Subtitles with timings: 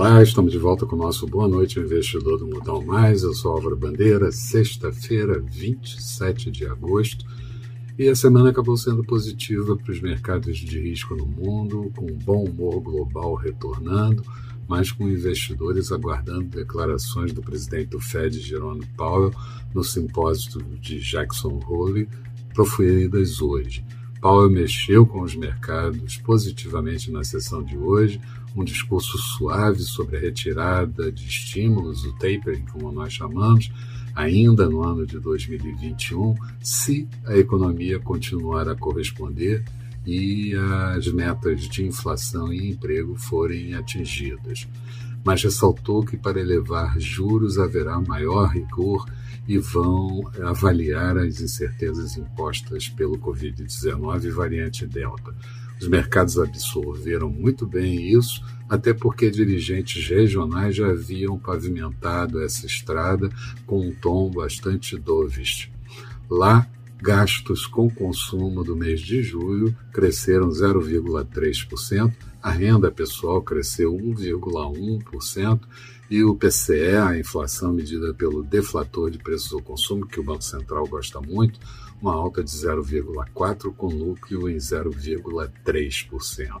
[0.00, 3.24] Olá, estamos de volta com o nosso Boa Noite Investidor do Mudal Mais.
[3.24, 7.26] Eu sou Álvaro Bandeira, sexta-feira, 27 de agosto.
[7.98, 12.16] E a semana acabou sendo positiva para os mercados de risco no mundo, com um
[12.16, 14.22] bom humor global retornando,
[14.68, 19.34] mas com investidores aguardando declarações do presidente do Fed, Jerome Powell,
[19.74, 22.08] no simpósio de Jackson Hole,
[22.54, 23.84] proferidas hoje.
[24.20, 28.20] Powell mexeu com os mercados positivamente na sessão de hoje,
[28.56, 33.70] um discurso suave sobre a retirada de estímulos, o tapering, como nós chamamos,
[34.14, 39.64] ainda no ano de 2021, se a economia continuar a corresponder
[40.04, 40.54] e
[40.96, 44.66] as metas de inflação e emprego forem atingidas.
[45.24, 49.04] Mas ressaltou que para elevar juros haverá maior rigor
[49.46, 55.34] e vão avaliar as incertezas impostas pelo Covid-19 e variante Delta.
[55.80, 63.30] Os mercados absorveram muito bem isso, até porque dirigentes regionais já haviam pavimentado essa estrada
[63.66, 65.70] com um tom bastante dovish.
[66.28, 66.68] Lá,
[67.00, 72.12] gastos com consumo do mês de julho cresceram 0,3%,
[72.42, 75.60] a renda pessoal cresceu 1,1%
[76.10, 80.42] e o PCE, a inflação medida pelo deflator de preços ao consumo, que o Banco
[80.42, 81.60] Central gosta muito,
[82.00, 86.60] uma alta de 0,4%, com núcleo em 0,3%.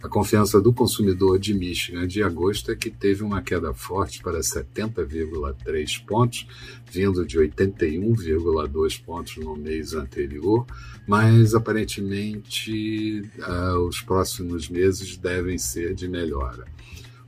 [0.00, 4.38] A confiança do consumidor de Michigan de agosto é que teve uma queda forte para
[4.38, 6.46] 70,3 pontos,
[6.90, 10.64] vindo de 81,2 pontos no mês anterior,
[11.06, 16.64] mas aparentemente uh, os próximos meses devem ser de melhora.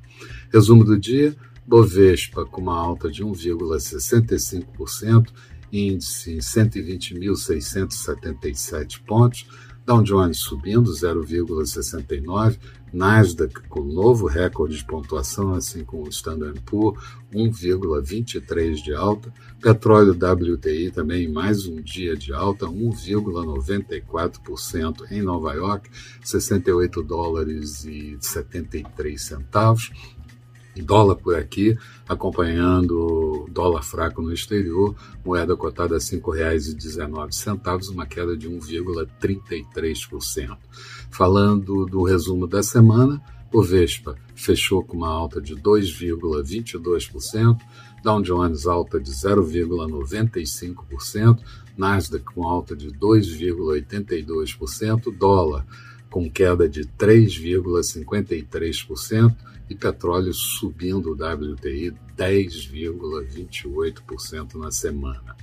[0.52, 1.34] Resumo do dia:
[1.66, 5.29] Bovespa com uma alta de 1,65%,
[5.72, 9.46] índice em 120.677 pontos,
[9.86, 12.59] Dow Jones subindo 0,69,
[12.94, 20.12] Nasdaq com novo recorde de pontuação, assim como o Standard Poor's 1,23 de alta, petróleo
[20.12, 25.90] WTI também mais um dia de alta, 1,94% em Nova York,
[26.24, 29.90] 68 dólares e 73 centavos,
[30.80, 31.76] dólar por aqui,
[32.08, 34.96] acompanhando dólar fraco no exterior,
[35.26, 40.58] moeda cotada a R$ 5,19, uma queda de 1,33%.
[41.09, 43.22] Falando do resumo da semana,
[43.52, 47.59] o Vespa fechou com uma alta de 2,22%,
[48.03, 51.40] Dow Jones alta de 0,95%,
[51.78, 55.66] Nasdaq com alta de 2,82%, dólar
[56.11, 59.35] com queda de 3,53%
[59.69, 65.37] e petróleo subindo o WTI 10,28% na semana.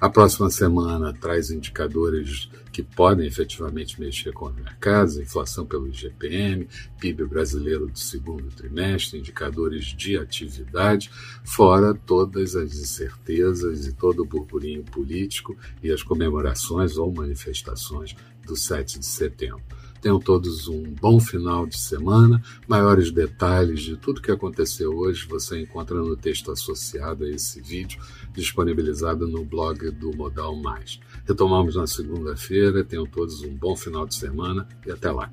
[0.00, 6.68] A próxima semana traz indicadores que podem efetivamente mexer com os mercados, inflação pelo IGPM,
[7.00, 11.10] PIB brasileiro do segundo trimestre, indicadores de atividade,
[11.44, 18.14] fora todas as incertezas e todo o burburinho político e as comemorações ou manifestações
[18.46, 19.64] do 7 de setembro.
[20.00, 22.42] Tenham todos um bom final de semana.
[22.66, 28.00] Maiores detalhes de tudo que aconteceu hoje você encontra no texto associado a esse vídeo,
[28.32, 31.00] disponibilizado no blog do Modal Mais.
[31.26, 32.84] Retomamos na segunda-feira.
[32.84, 35.30] Tenham todos um bom final de semana e até lá.